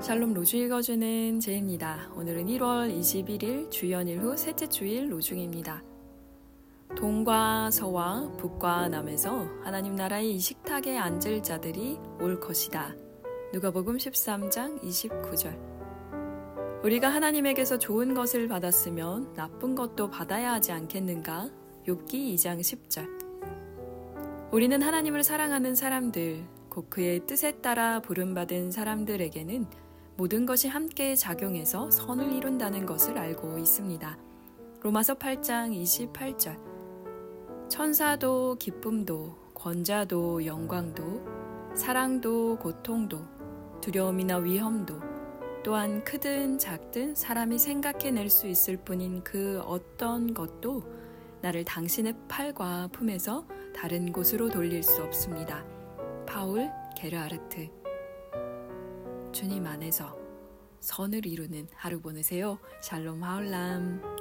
[0.00, 2.10] 샬롬 로주 읽어주는 제입니다.
[2.16, 5.82] 오늘은 1월 21일 주연일 후 셋째 주일 로중입니다.
[6.96, 12.94] 동과 서와 북과 남에서 하나님 나라의 이 식탁에 앉을 자들이 올 것이다.
[13.52, 16.82] 누가복음 13장 29절.
[16.82, 21.50] 우리가 하나님에게서 좋은 것을 받았으면 나쁜 것도 받아야 하지 않겠는가?
[21.86, 24.50] 욥기 2장 10절.
[24.50, 29.89] 우리는 하나님을 사랑하는 사람들, 곧 그의 뜻에 따라 부름받은 사람들에게는
[30.20, 34.18] 모든 것이 함께 작용해서 선을 이룬다는 것을 알고 있습니다.
[34.82, 35.72] 로마서 8장
[36.12, 37.70] 28절.
[37.70, 43.18] 천사도 기쁨도 권자도 영광도 사랑도 고통도
[43.80, 45.00] 두려움이나 위험도
[45.64, 50.82] 또한 크든 작든 사람이 생각해낼 수 있을 뿐인 그 어떤 것도
[51.40, 55.64] 나를 당신의 팔과 품에서 다른 곳으로 돌릴 수 없습니다.
[56.26, 57.79] 파울 게르하르트
[59.40, 60.14] 주님 안에서
[60.80, 62.58] 선을 이루는 하루 보내세요.
[62.82, 64.19] 샬롬 하울람